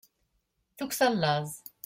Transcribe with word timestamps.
tukksa 0.77 1.07
n 1.11 1.13
laẓ 1.21 1.51